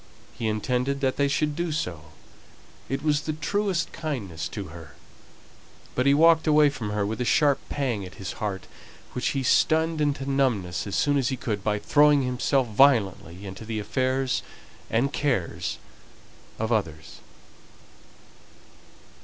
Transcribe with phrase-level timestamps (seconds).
[0.33, 2.05] He intended that they should do so;
[2.89, 4.95] it was the truest kindness to her;
[5.93, 8.65] but he walked away from her with a sharp pang at his heart,
[9.13, 13.63] which he stunned into numbness as soon as he could by throwing himself violently into
[13.63, 14.41] the affairs
[14.89, 15.77] and cares
[16.57, 17.19] of others.